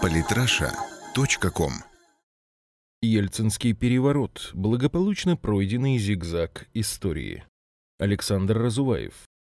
[0.00, 1.72] Политраша.ком
[3.02, 4.50] Ельцинский переворот.
[4.54, 7.44] Благополучно пройденный зигзаг истории.
[7.98, 9.12] Александр Разуваев.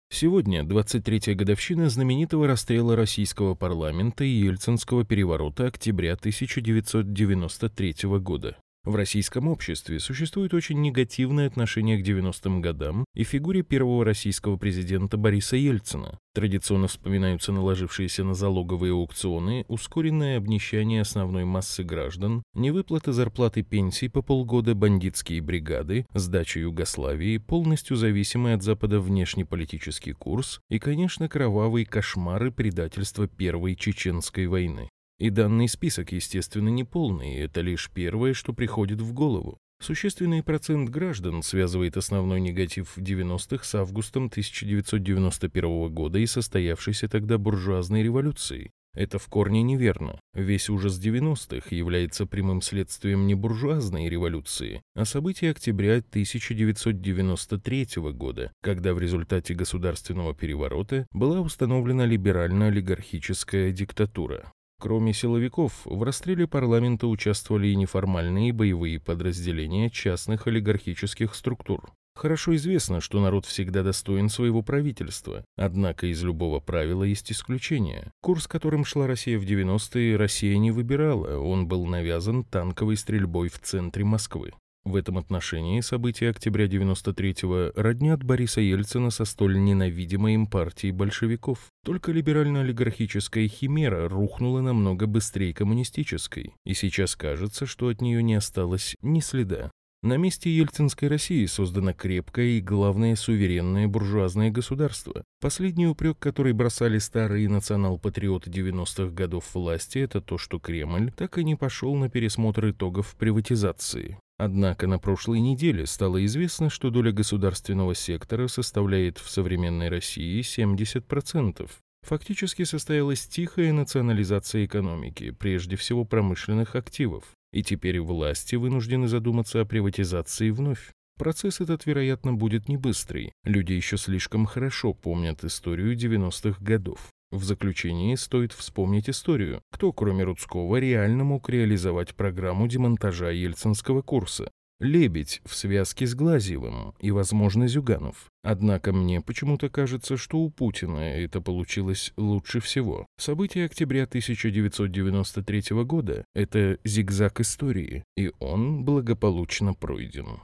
[0.09, 8.57] Сегодня 23-я годовщина знаменитого расстрела российского парламента и Ельцинского переворота октября 1993 года.
[8.87, 15.17] В российском обществе существует очень негативное отношение к 90-м годам и фигуре первого российского президента
[15.17, 16.19] Бориса Ельцина.
[16.33, 24.21] Традиционно вспоминаются наложившиеся на залоговые аукционы, ускоренное обнищание основной массы граждан, невыплаты зарплаты пенсий по
[24.21, 32.51] полгода, бандитские бригады, сдача Югославии, полностью зависимый от Запада внешнеполитический курс и, конечно, кровавые кошмары
[32.51, 34.87] предательства Первой Чеченской войны.
[35.19, 39.57] И данный список, естественно, не полный, это лишь первое, что приходит в голову.
[39.79, 48.03] Существенный процент граждан связывает основной негатив 90-х с августом 1991 года и состоявшейся тогда буржуазной
[48.03, 48.71] революцией.
[48.97, 50.19] Это в корне неверно.
[50.33, 58.95] Весь ужас 90-х является прямым следствием не буржуазной революции, а событий октября 1993 года, когда
[58.95, 64.51] в результате государственного переворота была установлена либерально-олигархическая диктатура.
[64.79, 71.91] Кроме силовиков, в расстреле парламента участвовали и неформальные боевые подразделения частных олигархических структур.
[72.17, 78.11] Хорошо известно, что народ всегда достоин своего правительства, однако из любого правила есть исключение.
[78.21, 83.59] Курс, которым шла Россия в 90-е, Россия не выбирала, он был навязан танковой стрельбой в
[83.59, 84.53] центре Москвы.
[84.87, 91.59] В этом отношении события октября 93-го роднят Бориса Ельцина со столь ненавидимой им партией большевиков.
[91.83, 98.95] Только либерально-олигархическая химера рухнула намного быстрее коммунистической, и сейчас кажется, что от нее не осталось
[99.01, 99.71] ни следа.
[100.03, 105.25] На месте Ельцинской России создано крепкое и, главное, суверенное буржуазное государство.
[105.41, 111.43] Последний упрек, который бросали старые национал-патриоты 90-х годов власти, это то, что Кремль так и
[111.43, 114.17] не пошел на пересмотр итогов приватизации.
[114.37, 121.69] Однако на прошлой неделе стало известно, что доля государственного сектора составляет в современной России 70%.
[122.03, 127.23] Фактически состоялась тихая национализация экономики, прежде всего промышленных активов.
[127.51, 130.91] И теперь власти вынуждены задуматься о приватизации вновь.
[131.17, 133.31] Процесс этот, вероятно, будет не быстрый.
[133.43, 137.09] Люди еще слишком хорошо помнят историю 90-х годов.
[137.31, 144.49] В заключении стоит вспомнить историю, кто, кроме Рудского, реально мог реализовать программу демонтажа ельцинского курса.
[144.79, 148.29] Лебедь в связке с Глазьевым и, возможно, Зюганов.
[148.43, 153.07] Однако мне почему-то кажется, что у Путина это получилось лучше всего.
[153.17, 160.43] События октября 1993 года– это зигзаг истории, и он благополучно пройден.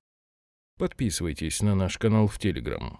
[0.79, 2.99] Подписывайтесь на наш канал в Телеграм.